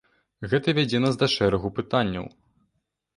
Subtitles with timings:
[0.53, 2.25] Гэта вядзе нас да шэрагу пытанняў.